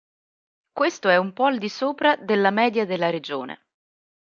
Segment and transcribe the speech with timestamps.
[0.71, 3.67] Questo è un po' al di sopra della media della regione.